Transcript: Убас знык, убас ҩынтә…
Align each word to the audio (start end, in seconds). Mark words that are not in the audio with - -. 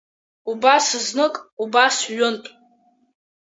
Убас 0.51 0.85
знык, 1.07 1.33
убас 1.63 1.95
ҩынтә… 2.15 2.49